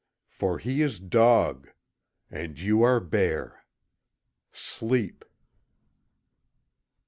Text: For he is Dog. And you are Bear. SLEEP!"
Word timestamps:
For 0.31 0.57
he 0.57 0.81
is 0.81 0.99
Dog. 0.99 1.69
And 2.31 2.57
you 2.57 2.81
are 2.81 2.99
Bear. 2.99 3.63
SLEEP!" 4.51 5.23